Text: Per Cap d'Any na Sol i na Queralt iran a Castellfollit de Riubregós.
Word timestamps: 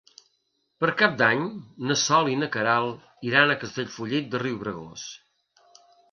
Per 0.83 0.87
Cap 1.01 1.17
d'Any 1.17 1.41
na 1.89 1.97
Sol 2.03 2.31
i 2.31 2.37
na 2.43 2.49
Queralt 2.55 3.27
iran 3.31 3.53
a 3.53 3.57
Castellfollit 3.65 4.31
de 4.31 4.41
Riubregós. 4.45 5.05